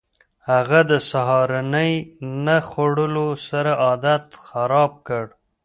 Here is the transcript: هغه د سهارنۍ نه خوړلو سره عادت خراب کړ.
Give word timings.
هغه 0.49 0.79
د 0.91 0.93
سهارنۍ 1.09 1.93
نه 2.45 2.57
خوړلو 2.67 3.27
سره 3.49 3.71
عادت 3.85 4.25
خراب 4.45 4.91
کړ. 5.07 5.25